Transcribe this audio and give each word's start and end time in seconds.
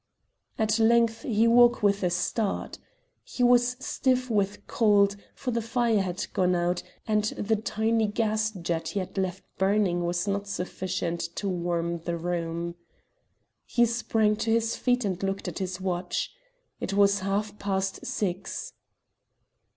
At 0.57 0.79
length 0.79 1.21
he 1.21 1.47
woke 1.47 1.83
with 1.83 2.01
a 2.01 2.09
start. 2.09 2.79
He 3.23 3.43
was 3.43 3.77
stiff 3.79 4.31
with 4.31 4.65
cold, 4.65 5.15
for 5.35 5.51
the 5.51 5.61
fire 5.61 6.01
had 6.01 6.25
gone 6.33 6.55
out, 6.55 6.81
and 7.07 7.25
the 7.25 7.55
tiny 7.55 8.07
gas 8.07 8.49
jet 8.49 8.87
he 8.87 8.99
had 8.99 9.15
left 9.15 9.43
burning 9.59 10.03
was 10.03 10.27
not 10.27 10.47
sufficient 10.47 11.19
to 11.35 11.47
warm 11.47 11.99
the 11.99 12.17
room. 12.17 12.73
He 13.63 13.85
sprang 13.85 14.37
to 14.37 14.49
his 14.49 14.75
feet 14.75 15.05
and 15.05 15.21
looked 15.21 15.47
at 15.47 15.59
his 15.59 15.79
watch. 15.79 16.31
It 16.79 16.93
was 16.93 17.19
half 17.19 17.59
past 17.59 18.03
six. 18.03 18.73